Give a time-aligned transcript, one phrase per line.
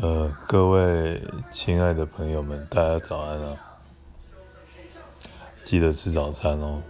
[0.00, 1.20] 呃各位
[1.50, 3.56] 亲爱的朋友们大家早安啊。
[5.64, 6.80] 记得吃早餐哦。